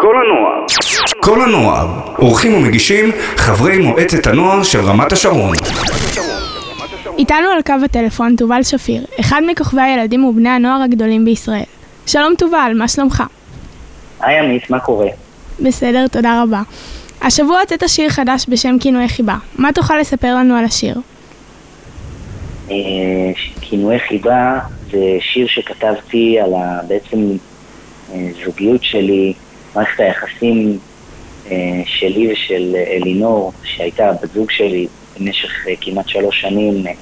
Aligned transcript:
כל 0.00 0.14
הנוער. 0.24 0.66
כל 1.20 1.42
הנוער. 1.42 1.88
עורכים 2.16 2.54
ומגישים 2.54 3.04
חברי 3.36 3.78
מועצת 3.78 4.26
הנוער 4.26 4.62
של 4.62 4.80
רמת 4.80 5.12
השרון. 5.12 5.56
איתנו 7.18 7.48
על 7.56 7.62
קו 7.66 7.72
הטלפון 7.84 8.36
תובל 8.36 8.62
שפיר, 8.62 9.04
אחד 9.20 9.42
מכוכבי 9.46 9.82
הילדים 9.82 10.24
ובני 10.24 10.48
הנוער 10.48 10.82
הגדולים 10.82 11.24
בישראל. 11.24 11.62
שלום 12.06 12.34
תובל, 12.38 12.72
מה 12.78 12.88
שלומך? 12.88 13.22
היי 14.20 14.38
עמית, 14.38 14.70
מה 14.70 14.80
קורה? 14.80 15.06
בסדר, 15.60 16.06
תודה 16.08 16.42
רבה. 16.42 16.62
השבוע 17.22 17.60
הוצאת 17.60 17.82
שיר 17.88 18.08
חדש 18.08 18.46
בשם 18.48 18.76
כינויי 18.80 19.08
חיבה. 19.08 19.36
מה 19.58 19.72
תוכל 19.72 19.96
לספר 19.98 20.34
לנו 20.34 20.54
על 20.56 20.64
השיר? 20.64 20.94
אה, 22.70 22.74
כינויי 23.60 23.98
חיבה 24.08 24.58
זה 24.90 24.98
שיר 25.20 25.46
שכתבתי 25.46 26.38
על 26.44 26.54
ה- 26.54 26.80
בעצם 26.88 27.16
אה, 28.12 28.26
זוגיות 28.44 28.84
שלי, 28.84 29.32
מערכת 29.74 30.00
היחסים 30.00 30.78
אה, 31.50 31.82
שלי 31.86 32.32
ושל 32.32 32.76
אלינור, 32.90 33.52
שהייתה 33.64 34.12
בת 34.12 34.32
זוג 34.32 34.50
שלי 34.50 34.86
במשך 35.18 35.66
אה, 35.68 35.74
כמעט 35.80 36.08
שלוש 36.08 36.40
שנים. 36.40 36.86
אה, 36.86 36.92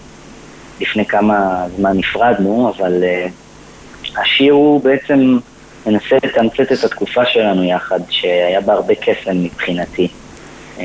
לפני 0.80 1.04
כמה 1.04 1.66
זמן 1.76 1.96
נפרדנו, 1.96 2.72
אבל 2.76 3.04
אה, 3.04 3.26
השיר 4.22 4.52
הוא 4.52 4.80
בעצם 4.84 5.38
מנסה 5.86 6.16
לתמצת 6.24 6.72
את 6.72 6.84
התקופה 6.84 7.26
שלנו 7.26 7.64
יחד, 7.64 8.00
שהיה 8.10 8.60
בה 8.60 8.72
הרבה 8.72 8.94
קסם 8.94 9.42
מבחינתי. 9.44 10.08
אה, 10.78 10.84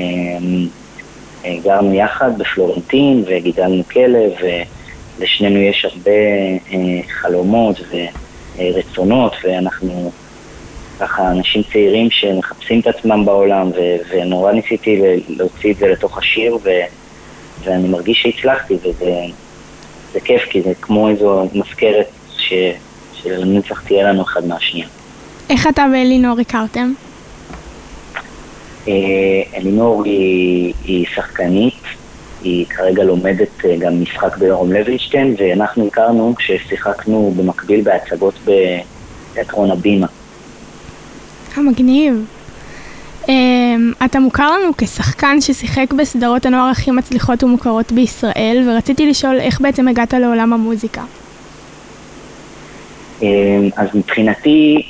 אה, 1.44 1.56
גרנו 1.62 1.94
יחד 1.94 2.38
בפלורנטין 2.38 3.24
וגידלנו 3.26 3.82
כלב, 3.92 4.32
ולשנינו 5.18 5.58
יש 5.58 5.84
הרבה 5.84 6.10
אה, 6.72 7.00
חלומות 7.08 7.76
ורצונות, 8.58 9.32
ואנחנו 9.44 10.12
ככה 11.00 11.30
אנשים 11.30 11.62
צעירים 11.72 12.10
שמחפשים 12.10 12.80
את 12.80 12.86
עצמם 12.86 13.24
בעולם, 13.24 13.68
ו- 13.68 13.96
ונורא 14.10 14.52
ניסיתי 14.52 15.00
להוציא 15.28 15.72
את 15.72 15.76
זה 15.76 15.86
לתוך 15.86 16.18
השיר, 16.18 16.54
ו- 16.64 16.68
ואני 17.64 17.88
מרגיש 17.88 18.22
שהצלחתי, 18.22 18.74
וזה 18.74 19.14
זה 20.12 20.20
כיף, 20.20 20.42
כי 20.50 20.62
זה 20.62 20.72
כמו 20.80 21.08
איזו 21.08 21.48
מזכרת 21.54 22.06
ש- 22.38 22.52
שלנצח 23.14 23.80
תהיה 23.80 24.04
לנו 24.04 24.22
אחד 24.22 24.46
מהשנייה. 24.46 24.86
איך 25.50 25.66
אתה 25.66 25.86
ואלינור 25.92 26.40
הכרתם? 26.40 26.92
אה, 28.88 28.92
אלינור 29.56 30.04
היא, 30.04 30.74
היא 30.84 31.06
שחקנית, 31.14 31.74
היא 32.42 32.66
כרגע 32.66 33.04
לומדת 33.04 33.64
אה, 33.64 33.76
גם 33.76 34.02
משחק 34.02 34.36
ביורם 34.36 34.72
לוינשטיין, 34.72 35.34
ואנחנו 35.38 35.86
הכרנו 35.86 36.34
כששיחקנו 36.38 37.34
במקביל 37.36 37.80
בהצגות 37.80 38.34
בתיאטרון 38.44 39.70
הבימה. 39.70 40.06
מגניב. 41.62 42.24
אמ, 43.28 43.92
אתה 44.04 44.20
מוכר 44.20 44.50
לנו 44.50 44.72
כשחקן 44.78 45.40
ששיחק 45.40 45.92
בסדרות 45.92 46.46
הנוער 46.46 46.70
הכי 46.70 46.90
מצליחות 46.90 47.44
ומוכרות 47.44 47.92
בישראל, 47.92 48.64
ורציתי 48.68 49.06
לשאול 49.06 49.40
איך 49.40 49.60
בעצם 49.60 49.88
הגעת 49.88 50.14
לעולם 50.14 50.52
המוזיקה. 50.52 51.02
אה, 53.22 53.28
אז 53.76 53.88
מבחינתי 53.94 54.82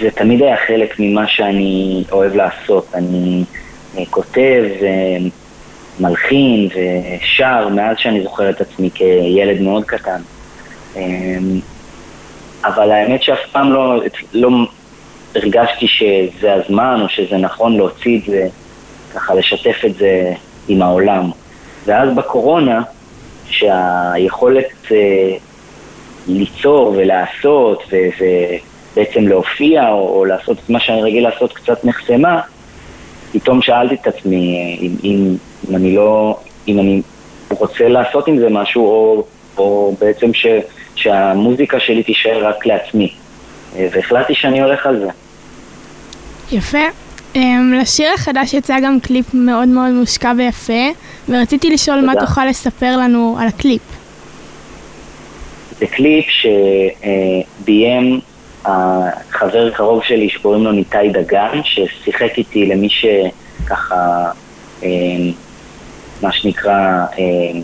זה 0.00 0.10
תמיד 0.10 0.42
היה 0.42 0.56
חלק 0.66 0.94
ממה 0.98 1.26
שאני 1.26 2.04
אוהב 2.12 2.34
לעשות. 2.34 2.86
אני 2.94 3.44
אה, 3.98 4.02
כותב, 4.10 4.64
אה, 4.82 5.16
מלחין 6.00 6.68
ושר 6.68 7.68
מאז 7.68 7.96
שאני 7.98 8.22
זוכר 8.22 8.50
את 8.50 8.60
עצמי 8.60 8.90
כילד 8.94 9.60
מאוד 9.60 9.84
קטן. 9.84 10.20
אה, 10.96 11.02
אבל 12.64 12.90
האמת 12.90 13.22
שאף 13.22 13.38
פעם 13.52 13.72
לא, 13.72 14.02
לא 14.32 14.50
הרגשתי 15.34 15.88
שזה 15.88 16.54
הזמן 16.54 17.00
או 17.02 17.08
שזה 17.08 17.36
נכון 17.36 17.76
להוציא 17.76 18.18
את 18.18 18.24
זה, 18.24 18.48
ככה 19.14 19.34
לשתף 19.34 19.84
את 19.86 19.94
זה 19.94 20.32
עם 20.68 20.82
העולם. 20.82 21.30
ואז 21.84 22.14
בקורונה, 22.14 22.82
שהיכולת 23.46 24.72
אה, 24.90 25.36
ליצור 26.28 26.94
ולעשות 26.96 27.82
ו- 27.92 28.24
ובעצם 28.96 29.28
להופיע 29.28 29.88
או, 29.88 30.18
או 30.18 30.24
לעשות 30.24 30.58
את 30.64 30.70
מה 30.70 30.80
שאני 30.80 31.02
רגיל 31.02 31.28
לעשות 31.28 31.52
קצת 31.52 31.84
נחסמה, 31.84 32.40
פתאום 33.32 33.62
שאלתי 33.62 33.94
את 33.94 34.06
עצמי 34.06 34.78
אם, 34.80 34.96
אם, 35.04 35.36
אם 35.68 35.76
אני 35.76 35.94
לא, 35.96 36.38
אם 36.68 36.78
אני 36.78 37.02
רוצה 37.50 37.88
לעשות 37.88 38.28
עם 38.28 38.38
זה 38.38 38.48
משהו 38.50 38.86
או, 38.86 39.24
או 39.58 39.96
בעצם 40.00 40.34
ש, 40.34 40.46
שהמוזיקה 40.94 41.80
שלי 41.80 42.02
תישאר 42.02 42.46
רק 42.46 42.66
לעצמי. 42.66 43.12
והחלטתי 43.76 44.34
שאני 44.34 44.60
הולך 44.60 44.86
על 44.86 44.98
זה. 44.98 45.08
יפה. 46.52 46.88
Um, 47.34 47.38
לשיר 47.80 48.12
החדש 48.14 48.54
יצא 48.54 48.80
גם 48.80 49.00
קליפ 49.00 49.34
מאוד 49.34 49.68
מאוד 49.68 49.90
מושקע 49.90 50.32
ויפה, 50.36 50.88
ורציתי 51.28 51.70
לשאול 51.70 52.00
מה 52.00 52.12
תודה. 52.12 52.26
תוכל 52.26 52.44
לספר 52.44 52.96
לנו 52.96 53.36
על 53.40 53.48
הקליפ. 53.48 53.82
זה 55.78 55.86
קליפ 55.86 56.26
שביים 56.28 58.20
החבר 58.64 59.70
קרוב 59.70 60.02
שלי 60.02 60.28
שקוראים 60.28 60.64
לו 60.64 60.72
ניתאי 60.72 61.08
דגן, 61.08 61.60
ששיחק 61.64 62.38
איתי 62.38 62.66
למי 62.66 62.88
שככה, 62.88 64.30
אה, 64.82 64.88
מה 66.22 66.32
שנקרא, 66.32 67.04
אה, 67.18 67.60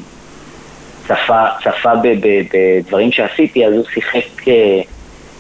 צפה, 1.05 1.45
צפה 1.65 1.93
בדברים 1.95 3.13
שעשיתי, 3.13 3.67
אז 3.67 3.73
הוא 3.73 3.85
שיחק 3.95 4.49
אה, 4.49 4.81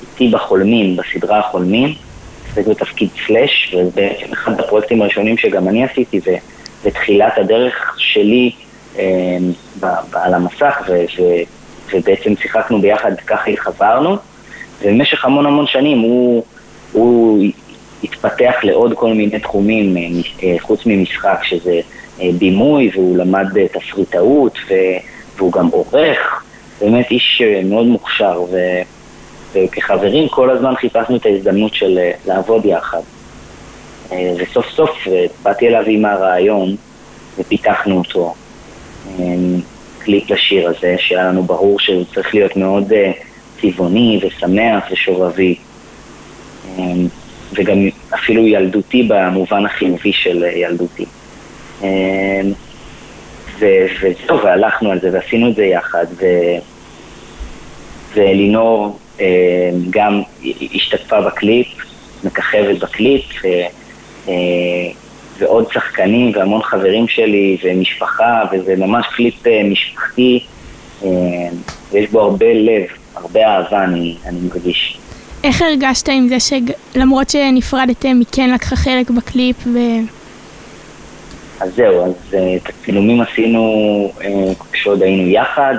איתי 0.03 0.29
בחולמים, 0.29 0.97
בסדרה 0.97 1.39
החולמים, 1.39 1.95
שיחק 2.55 2.67
בתפקיד 2.67 3.09
סלאש, 3.27 3.75
וזה 3.75 3.91
בעצם 3.95 4.33
אחד 4.33 4.61
הפרויקטים 4.61 5.03
הראשונים 5.03 5.39
שגם 5.39 5.69
אני 5.69 5.85
עשיתי, 5.85 6.21
ו- 6.27 6.37
ותחילת 6.85 7.39
הדרך 7.39 7.95
שלי 7.99 8.51
אה, 8.99 9.37
על 10.13 10.35
המסך, 10.35 10.83
ו- 10.89 11.05
ו- 11.23 11.43
ובעצם 11.93 12.33
שיחקנו 12.43 12.81
ביחד, 12.81 13.13
ככה 13.27 13.51
התחברנו, 13.51 14.17
ובמשך 14.83 15.25
המון 15.25 15.47
המון 15.47 15.67
שנים 15.67 15.99
הוא, 15.99 16.45
הוא 16.93 17.45
התפתח 18.05 18.55
לעוד 18.63 18.93
כל 18.95 19.15
מיני 19.15 19.39
תחומים 19.41 19.97
אה, 20.43 20.57
חוץ 20.61 20.81
ממשחק, 20.87 21.39
שזה 21.43 21.81
אה, 22.21 22.31
בימוי, 22.39 22.91
והוא 22.95 23.17
למד 23.17 23.59
אה, 23.59 23.67
תסריטאות, 23.69 24.59
ו- 24.69 24.75
והוא 25.37 25.53
גם 25.53 25.67
עורך, 25.67 26.43
באמת 26.81 27.11
איש 27.11 27.43
אה, 27.45 27.61
מאוד 27.65 27.87
מוכשר, 27.87 28.43
ו- 28.53 28.83
וכחברים 29.53 30.29
כל 30.29 30.51
הזמן 30.51 30.75
חיפשנו 30.77 31.17
את 31.17 31.27
ההזדמנות 31.27 31.75
של 31.75 31.99
אה, 31.99 32.11
לעבוד 32.27 32.65
יחד. 32.65 33.01
אה, 34.13 34.33
וסוף 34.39 34.67
סוף 34.67 34.91
אה, 35.09 35.27
באתי 35.43 35.69
אליו 35.69 35.83
עם 35.87 36.05
הרעיון 36.05 36.77
ופיתחנו 37.39 37.99
אותו. 37.99 38.35
קליפ 39.99 40.31
לשיר 40.31 40.69
הזה, 40.69 40.95
שהיה 40.99 41.25
לנו 41.25 41.43
ברור 41.43 41.81
שהוא 41.81 42.05
צריך 42.15 42.35
להיות 42.35 42.57
מאוד 42.57 42.93
צבעוני 43.61 44.21
ושמח 44.23 44.85
ושובבי. 44.93 45.57
וגם 47.53 47.79
אפילו 48.15 48.47
ילדותי 48.47 49.03
במובן 49.09 49.67
החיובי 49.67 50.13
של 50.13 50.45
ילדותי. 50.57 51.05
וזהו, 53.59 54.43
והלכנו 54.45 54.91
על 54.91 55.01
זה 55.01 55.11
ועשינו 55.13 55.51
את 55.51 55.55
זה 55.55 55.65
יחד, 55.65 56.07
ו- 56.21 56.59
ואלינור 58.15 58.87
אה, 58.87 59.08
גם 59.91 60.23
השתתפה 60.75 61.21
בקליפ, 61.21 61.67
מככבת 62.25 62.79
בקליפ, 62.79 63.25
ו- 63.45 63.47
אה, 64.29 64.35
ועוד 65.39 65.73
שחקנים 65.73 66.33
והמון 66.35 66.63
חברים 66.63 67.09
שלי 67.09 67.57
ומשפחה, 67.65 68.43
וזה 68.53 68.77
ממש 68.77 69.07
קליפ 69.17 69.47
אה, 69.47 69.63
משפחתי, 69.65 70.45
אה, 71.05 71.09
ויש 71.93 72.11
בו 72.11 72.21
הרבה 72.21 72.53
לב, 72.53 72.87
הרבה 73.15 73.47
אהבה 73.47 73.85
אני, 73.85 74.17
אני 74.27 74.39
מרגיש. 74.49 74.99
איך 75.45 75.63
הרגשת 75.63 76.09
עם 76.09 76.29
זה 76.29 76.37
שלמרות 76.41 77.31
שנפרדתם, 77.31 78.19
היא 78.19 78.27
כן 78.33 78.51
לקחה 78.51 78.77
חלק 78.77 79.11
בקליפ 79.11 79.57
ו... 79.67 79.79
אז 81.61 81.75
זהו, 81.75 82.05
אז 82.05 82.35
אה, 82.35 82.57
את 82.57 82.69
הצילומים 82.69 83.21
עשינו 83.21 83.63
אה, 84.25 84.53
כשעוד 84.73 85.03
היינו 85.03 85.29
יחד, 85.29 85.75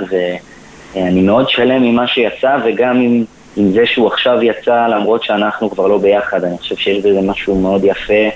ואני 0.96 1.22
מאוד 1.22 1.50
שלם 1.50 1.84
עם 1.84 1.96
מה 1.96 2.08
שיצא, 2.08 2.58
וגם 2.66 3.02
עם, 3.02 3.24
עם 3.58 3.72
זה 3.72 3.86
שהוא 3.86 4.08
עכשיו 4.08 4.44
יצא, 4.44 4.88
למרות 4.88 5.24
שאנחנו 5.24 5.70
כבר 5.70 5.88
לא 5.88 5.98
ביחד, 5.98 6.44
אני 6.44 6.58
חושב 6.58 6.76
שיש 6.76 7.06
בזה 7.06 7.22
משהו 7.22 7.62
מאוד 7.62 7.82
יפה, 7.84 8.30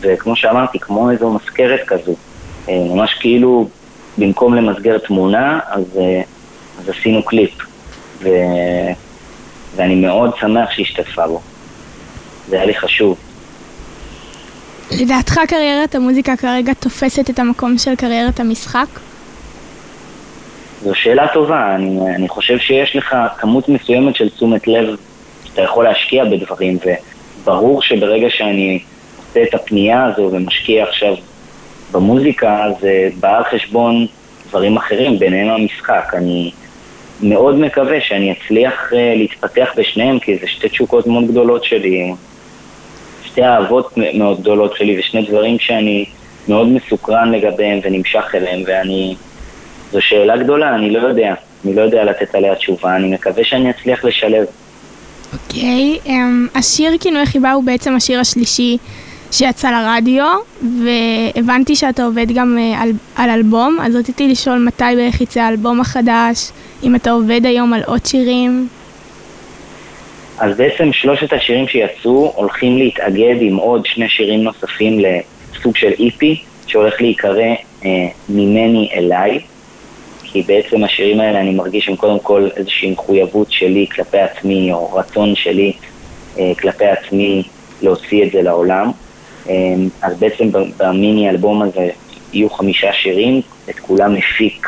וכמו 0.00 0.36
שאמרתי, 0.36 0.78
כמו 0.78 1.10
איזו 1.10 1.30
מזכרת 1.30 1.80
כזו, 1.86 2.14
אה, 2.68 2.84
ממש 2.94 3.14
כאילו 3.20 3.68
במקום 4.18 4.54
למסגר 4.54 4.98
תמונה, 4.98 5.60
אז, 5.70 5.98
אה, 5.98 6.22
אז 6.80 6.88
עשינו 6.88 7.22
קליפ, 7.22 7.50
ו, 8.22 8.28
ואני 9.76 9.94
מאוד 9.94 10.30
שמח 10.40 10.70
שהשתתפה 10.70 11.26
בו, 11.26 11.40
זה 12.48 12.56
היה 12.56 12.66
לי 12.66 12.74
חשוב. 12.74 13.18
לדעתך 15.00 15.40
קריירת 15.48 15.94
המוזיקה 15.94 16.36
כרגע 16.36 16.74
תופסת 16.74 17.30
את 17.30 17.38
המקום 17.38 17.78
של 17.78 17.94
קריירת 17.94 18.40
המשחק? 18.40 18.86
זו 20.82 20.94
שאלה 20.94 21.28
טובה, 21.28 21.74
אני, 21.74 22.00
אני 22.14 22.28
חושב 22.28 22.58
שיש 22.58 22.96
לך 22.96 23.16
כמות 23.38 23.68
מסוימת 23.68 24.16
של 24.16 24.30
תשומת 24.30 24.68
לב 24.68 24.96
שאתה 25.44 25.62
יכול 25.62 25.84
להשקיע 25.84 26.24
בדברים, 26.24 26.78
ו, 26.86 26.90
ברור 27.44 27.82
שברגע 27.82 28.30
שאני 28.30 28.80
עושה 29.18 29.42
את 29.42 29.54
הפנייה 29.54 30.04
הזו 30.04 30.30
ומשקיע 30.32 30.84
עכשיו 30.84 31.14
במוזיקה, 31.92 32.66
זה 32.80 33.08
בא 33.20 33.36
על 33.36 33.44
חשבון 33.44 34.06
דברים 34.48 34.76
אחרים, 34.76 35.18
ביניהם 35.18 35.48
המשחק. 35.48 36.12
אני 36.14 36.50
מאוד 37.22 37.54
מקווה 37.54 38.00
שאני 38.00 38.32
אצליח 38.32 38.92
אה, 38.92 39.14
להתפתח 39.16 39.68
בשניהם, 39.76 40.18
כי 40.18 40.38
זה 40.38 40.46
שתי 40.46 40.68
תשוקות 40.68 41.06
מאוד 41.06 41.28
גדולות 41.28 41.64
שלי, 41.64 42.12
שתי 43.24 43.44
אהבות 43.44 43.92
מאוד 44.14 44.40
גדולות 44.40 44.76
שלי, 44.76 44.98
ושני 44.98 45.22
דברים 45.22 45.58
שאני 45.58 46.04
מאוד 46.48 46.68
מסוקרן 46.68 47.32
לגביהם 47.32 47.80
ונמשך 47.82 48.34
אליהם, 48.34 48.62
ואני... 48.66 49.14
זו 49.92 50.00
שאלה 50.00 50.36
גדולה, 50.36 50.74
אני 50.74 50.90
לא 50.90 50.98
יודע. 50.98 51.34
אני 51.64 51.74
לא 51.74 51.82
יודע 51.82 52.04
לתת 52.04 52.34
עליה 52.34 52.54
תשובה, 52.54 52.96
אני 52.96 53.14
מקווה 53.14 53.44
שאני 53.44 53.70
אצליח 53.70 54.04
לשלב. 54.04 54.46
אוקיי, 55.32 55.98
okay, 56.04 56.08
um, 56.08 56.58
השיר 56.58 56.92
כינוי 57.00 57.26
חיבה 57.26 57.52
הוא 57.52 57.64
בעצם 57.64 57.96
השיר 57.96 58.20
השלישי 58.20 58.76
שיצא 59.32 59.70
לרדיו, 59.70 60.24
והבנתי 60.62 61.76
שאתה 61.76 62.04
עובד 62.04 62.26
גם 62.34 62.58
uh, 62.58 62.82
על, 62.82 62.90
על 63.16 63.30
אלבום, 63.30 63.78
אז 63.82 63.96
רציתי 63.96 64.28
לשאול 64.28 64.58
מתי 64.58 64.84
בערך 64.96 65.20
יצא 65.20 65.40
האלבום 65.40 65.80
החדש, 65.80 66.50
אם 66.82 66.94
אתה 66.94 67.10
עובד 67.10 67.40
היום 67.46 67.72
על 67.72 67.82
עוד 67.86 68.06
שירים. 68.06 68.68
אז 70.38 70.56
בעצם 70.56 70.92
שלושת 70.92 71.32
השירים 71.32 71.68
שיצאו 71.68 72.32
הולכים 72.36 72.78
להתאגד 72.78 73.36
עם 73.40 73.56
עוד 73.56 73.86
שני 73.86 74.08
שירים 74.08 74.42
נוספים 74.42 74.98
לסוג 75.00 75.76
של 75.76 75.92
איפי, 75.98 76.42
שהולך 76.66 77.00
להיקרא 77.00 77.54
uh, 77.80 77.84
ממני 78.28 78.88
אליי. 78.94 79.40
כי 80.32 80.42
בעצם 80.42 80.84
השירים 80.84 81.20
האלה 81.20 81.40
אני 81.40 81.54
מרגיש 81.54 81.84
שהם 81.84 81.96
קודם 81.96 82.18
כל 82.20 82.48
איזושהי 82.56 82.90
מחויבות 82.90 83.52
שלי 83.52 83.86
כלפי 83.94 84.18
עצמי, 84.18 84.72
או 84.72 84.94
רצון 84.94 85.34
שלי 85.34 85.72
אה, 86.38 86.52
כלפי 86.60 86.86
עצמי 86.86 87.42
להוציא 87.82 88.24
את 88.24 88.32
זה 88.32 88.42
לעולם. 88.42 88.90
אה, 89.48 89.54
אז 90.02 90.18
בעצם 90.18 90.48
במיני 90.76 91.30
אלבום 91.30 91.62
הזה 91.62 91.88
יהיו 92.32 92.50
חמישה 92.50 92.92
שירים, 92.92 93.40
את 93.70 93.78
כולם 93.78 94.14
מפיק 94.14 94.66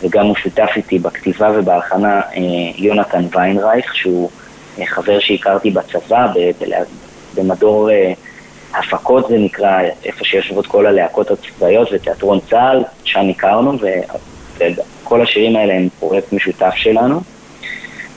וגם 0.00 0.26
הוא 0.26 0.36
שותף 0.36 0.70
איתי 0.76 0.98
בכתיבה 0.98 1.50
ובהכנה 1.54 2.20
אה, 2.20 2.40
יונתן 2.76 3.24
ויינרייך, 3.30 3.94
שהוא 3.94 4.30
אה, 4.78 4.86
חבר 4.86 5.20
שהכרתי 5.20 5.70
בצבא, 5.70 6.26
במדור 7.34 7.90
אה, 7.90 8.12
הפקות 8.74 9.28
זה 9.28 9.38
נקרא, 9.38 9.80
איפה 10.04 10.24
שיושבות 10.24 10.66
כל 10.66 10.86
הלהקות 10.86 11.30
הצבאיות 11.30 11.88
ותיאטרון 11.92 12.38
צה"ל, 12.50 12.84
שם 13.04 13.28
הכרנו, 13.30 13.72
כל 15.08 15.22
השירים 15.22 15.56
האלה 15.56 15.74
הם 15.74 15.88
פרויקט 15.98 16.32
משותף 16.32 16.74
שלנו. 16.74 17.20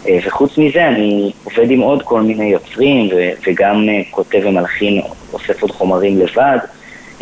אה, 0.08 0.20
וחוץ 0.26 0.58
מזה 0.58 0.88
אני 0.88 1.32
עובד 1.44 1.72
עם 1.72 1.80
עוד 1.80 2.04
כל 2.04 2.22
מיני 2.22 2.46
יוצרים 2.46 3.10
וגם 3.48 3.90
אה, 3.90 4.02
כותב 4.12 4.40
ומלחין, 4.44 5.02
אוסף 5.34 5.62
עוד 5.62 5.72
חומרים 5.72 6.20
לבד 6.20 6.58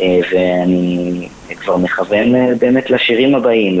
אה, 0.00 0.18
ואני 0.32 1.28
כבר 1.56 1.76
מכוון 1.76 2.58
באמת 2.58 2.90
לשירים 2.90 3.34
הבאים, 3.34 3.80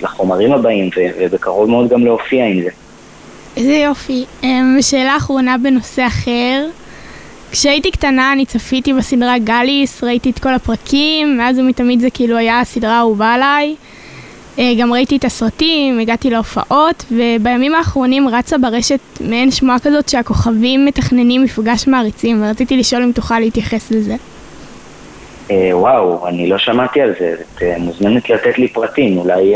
לחומרים 0.00 0.52
הבאים 0.52 0.90
ובקרוב 1.18 1.70
מאוד 1.70 1.88
גם 1.88 2.04
להופיע 2.04 2.44
עם 2.44 2.62
זה. 2.62 2.70
איזה 3.56 3.74
יופי. 3.74 4.24
שאלה 4.80 5.16
אחרונה 5.16 5.56
בנושא 5.58 6.06
אחר. 6.06 6.66
כשהייתי 7.52 7.90
קטנה 7.90 8.32
אני 8.32 8.46
צפיתי 8.46 8.92
בסדרה 8.92 9.38
גאליס, 9.38 10.04
ראיתי 10.04 10.30
את 10.30 10.38
כל 10.38 10.54
הפרקים, 10.54 11.36
מאז 11.38 11.58
ומתמיד 11.58 12.00
זה 12.00 12.10
כאילו 12.10 12.36
היה 12.36 12.60
הסדרה 12.60 12.96
האהובה 12.96 13.34
עליי. 13.34 13.74
אה, 14.58 14.72
גם 14.78 14.92
ראיתי 14.92 15.16
את 15.16 15.24
הסרטים, 15.24 15.98
הגעתי 15.98 16.30
להופעות, 16.30 17.04
ובימים 17.10 17.74
האחרונים 17.74 18.28
רצה 18.28 18.58
ברשת 18.58 19.00
מעין 19.20 19.50
שמועה 19.50 19.78
כזאת 19.78 20.08
שהכוכבים 20.08 20.86
מתכננים 20.86 21.42
מפגש 21.42 21.88
מעריצים, 21.88 22.42
ורציתי 22.42 22.76
לשאול 22.76 23.02
אם 23.02 23.12
תוכל 23.12 23.38
להתייחס 23.38 23.90
לזה. 23.90 24.14
אה, 25.50 25.70
וואו, 25.72 26.28
אני 26.28 26.48
לא 26.48 26.58
שמעתי 26.58 27.00
על 27.00 27.14
זה, 27.20 27.34
את 27.56 27.62
אה, 27.62 27.74
מוזמנת 27.78 28.30
לתת 28.30 28.58
לי 28.58 28.68
פרטים, 28.68 29.18
אולי, 29.18 29.54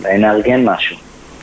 אולי 0.00 0.18
נארגן 0.18 0.64
משהו. 0.64 0.96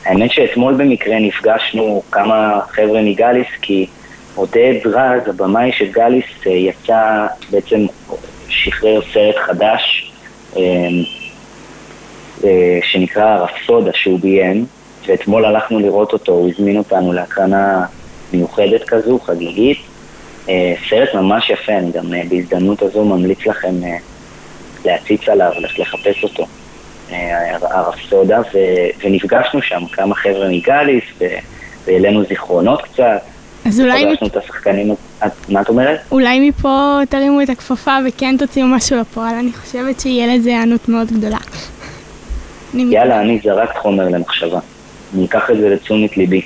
האמת 0.04 0.30
שאתמול 0.32 0.74
במקרה 0.74 1.18
נפגשנו 1.20 2.02
כמה 2.12 2.60
חבר'ה 2.68 3.02
מגאליס, 3.02 3.46
כי 3.62 3.86
עודד 4.34 4.74
רז, 4.84 5.28
הבמאי 5.28 5.72
של 5.72 5.90
גאליס, 5.92 6.24
יצא, 6.46 7.26
בעצם 7.50 7.86
שחרר 8.48 9.00
סרט 9.12 9.36
חדש 9.36 10.12
שנקרא 12.82 13.36
רפסודה 13.36 13.90
שהוא 13.94 14.20
ביים, 14.20 14.66
ואתמול 15.06 15.44
הלכנו 15.44 15.78
לראות 15.78 16.12
אותו, 16.12 16.32
הוא 16.32 16.50
הזמין 16.50 16.78
אותנו 16.78 17.12
להקרנה 17.12 17.84
מיוחדת 18.32 18.84
כזו, 18.84 19.18
חגיגית. 19.18 19.78
אה, 20.48 20.74
סרט 20.88 21.14
ממש 21.14 21.50
יפה, 21.50 21.72
אני 21.72 21.92
גם 21.92 22.14
אה, 22.14 22.22
בהזדמנות 22.28 22.82
הזו 22.82 23.04
ממליץ 23.04 23.46
לכם 23.46 23.74
להציץ 24.84 25.28
עליו, 25.28 25.52
לחפש 25.78 26.24
אותו, 26.24 26.46
הרפסודה, 27.62 28.40
ונפגשנו 29.04 29.62
שם 29.62 29.86
כמה 29.92 30.14
חבר'ה 30.14 30.48
מגאליס, 30.48 31.04
והעלינו 31.86 32.24
זיכרונות 32.24 32.82
קצת. 32.82 33.20
אז 33.66 33.80
אולי... 33.80 34.06
פגשנו 34.10 34.26
את 34.26 34.36
השחקנים, 34.36 34.94
מה 35.48 35.60
את 35.60 35.68
אומרת? 35.68 36.00
אולי 36.12 36.48
מפה 36.48 36.98
תרימו 37.08 37.42
את 37.42 37.48
הכפפה 37.48 37.96
וכן 38.08 38.36
תוציאו 38.38 38.66
משהו 38.66 39.00
לפועל, 39.00 39.34
אני 39.34 39.52
חושבת 39.52 40.00
שיהיה 40.00 40.36
לזה 40.36 40.50
היענות 40.50 40.88
מאוד 40.88 41.08
גדולה. 41.12 41.38
יאללה, 42.74 43.20
אני 43.20 43.40
זרקת 43.44 43.76
חומר 43.76 44.08
למחשבה. 44.08 44.58
אני 45.14 45.24
אקח 45.24 45.50
את 45.50 45.56
זה 45.56 45.68
לתשומת 45.68 46.16
ליבי. 46.16 46.42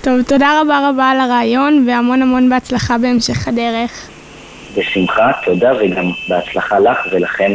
טוב, 0.00 0.22
תודה 0.22 0.60
רבה 0.60 0.88
רבה 0.88 1.10
על 1.10 1.20
הרעיון, 1.20 1.84
והמון 1.88 2.22
המון 2.22 2.50
בהצלחה 2.50 2.98
בהמשך 2.98 3.48
הדרך. 3.48 4.08
בשמחה, 4.78 5.30
תודה, 5.44 5.72
וגם 5.80 6.04
בהצלחה 6.28 6.78
לך 6.78 6.98
ולכם 7.12 7.52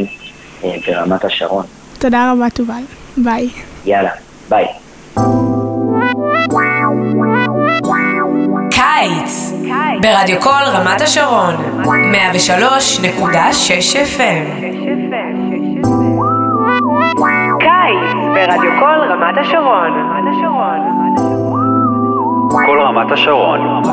אה, 0.63 0.75
ברמת 0.87 1.25
השרון. 1.25 1.65
תודה 1.99 2.31
רבה, 2.31 2.49
תובל. 2.49 2.81
ביי. 3.17 3.49
יאללה, 3.85 4.11
ביי. 4.49 4.65
קיץ, 8.71 9.53
ברדיו 10.01 10.39
קול 10.41 10.63
רמת 10.65 11.01
השרון, 11.01 11.55
103.6 11.83 11.87
FM. 14.17 14.86
ברדיו 18.37 18.71
קול 18.79 19.03
רמת 19.11 19.37
השרון. 19.37 19.91
קול 22.65 22.81
רמת 22.81 23.11
השרון. 23.11 23.83